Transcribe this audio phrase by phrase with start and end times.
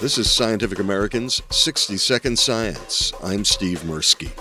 [0.00, 3.12] This is Scientific American's 60 Second Science.
[3.22, 4.34] I'm Steve Mirsky.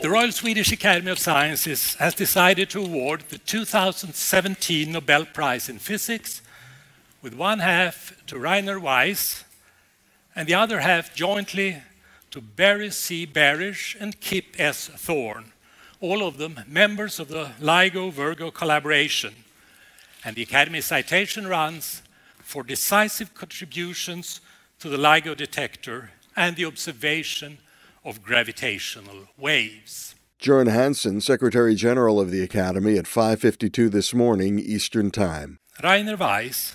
[0.00, 5.80] The Royal Swedish Academy of Sciences has decided to award the 2017 Nobel Prize in
[5.80, 6.40] Physics,
[7.20, 9.42] with one half to Rainer Weiss
[10.36, 11.82] and the other half jointly
[12.30, 13.26] to Barry C.
[13.26, 14.86] Barish and Kip S.
[14.86, 15.50] Thorne,
[16.00, 19.34] all of them members of the LIGO Virgo collaboration.
[20.24, 22.02] And the Academy citation runs
[22.38, 24.40] for decisive contributions
[24.80, 27.58] to the LIGO detector and the observation
[28.04, 30.14] of gravitational waves.
[30.40, 35.58] Göran Hansson, Secretary General of the Academy at 5:52 this morning Eastern Time.
[35.82, 36.74] Rainer Weiss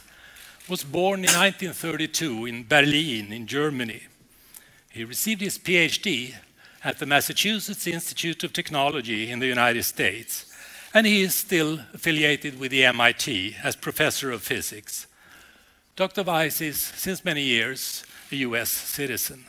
[0.68, 4.04] was born in 1932 in Berlin in Germany.
[4.90, 6.36] He received his PhD
[6.84, 10.46] at the Massachusetts Institute of Technology in the United States,
[10.94, 15.08] and he is still affiliated with the MIT as professor of physics.
[15.98, 16.24] Dr.
[16.24, 19.46] Weiss is, since many years, a US citizen.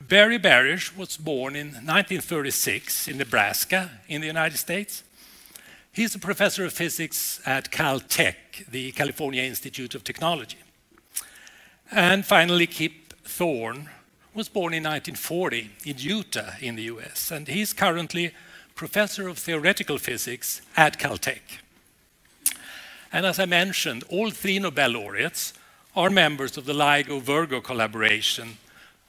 [0.00, 5.02] Barry Barish was born in 1936 in Nebraska, in the United States.
[5.92, 10.58] He's a professor of physics at Caltech, the California Institute of Technology.
[11.90, 13.88] And finally, Kip Thorne
[14.34, 18.32] was born in 1940 in Utah, in the US, and he's currently
[18.74, 21.60] professor of theoretical physics at Caltech.
[23.12, 25.54] And as I mentioned, all three Nobel laureates
[25.96, 28.58] are members of the LIGO Virgo collaboration,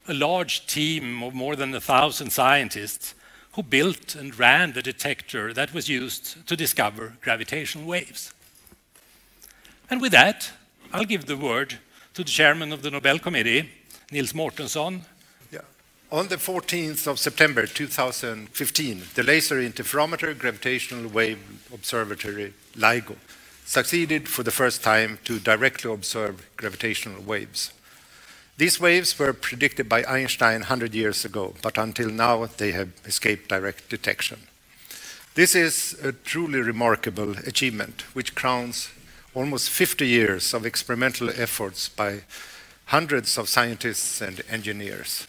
[0.07, 3.13] a large team of more than a thousand scientists
[3.53, 8.33] who built and ran the detector that was used to discover gravitational waves.
[9.89, 10.51] And with that,
[10.93, 11.77] I'll give the word
[12.13, 13.69] to the chairman of the Nobel Committee,
[14.11, 15.01] Nils Mårtensson.
[15.51, 15.61] Yeah.
[16.09, 21.39] On the 14th of September 2015, the Laser Interferometer Gravitational Wave
[21.73, 23.17] Observatory, LIGO,
[23.67, 27.73] succeeded for the first time to directly observe gravitational waves.
[28.57, 33.49] These waves were predicted by Einstein 100 years ago, but until now they have escaped
[33.49, 34.39] direct detection.
[35.35, 38.89] This is a truly remarkable achievement, which crowns
[39.35, 42.21] almost 50 years of experimental efforts by
[42.85, 45.27] hundreds of scientists and engineers.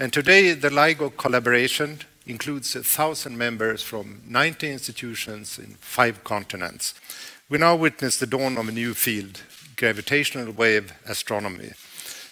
[0.00, 6.94] And today, the LIGO collaboration includes thousand members from 90 institutions in five continents.
[7.50, 9.40] We now witness the dawn of a new field,
[9.74, 11.70] gravitational wave astronomy.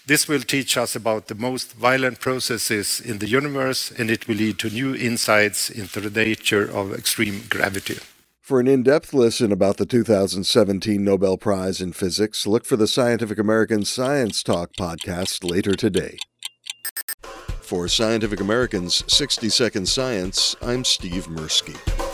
[0.04, 4.36] This will teach us about the most violent processes in the universe, and it will
[4.36, 7.98] lead to new insights into the nature of extreme gravity.
[8.42, 12.86] For an in depth listen about the 2017 Nobel Prize in Physics, look for the
[12.86, 16.18] Scientific American Science Talk podcast later today.
[17.62, 22.05] For Scientific American's 60 Second Science, I'm Steve Mirsky.